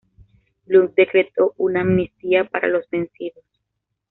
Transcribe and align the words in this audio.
Blount 0.65 0.95
decretó 0.95 1.53
una 1.57 1.81
amnistía 1.81 2.45
para 2.49 2.67
los 2.67 2.89
vencidos. 2.89 3.45